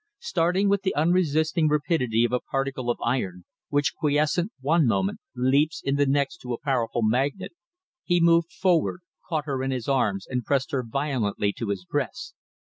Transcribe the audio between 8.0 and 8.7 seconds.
he moved